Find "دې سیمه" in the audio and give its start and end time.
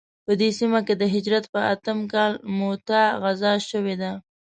0.39-0.79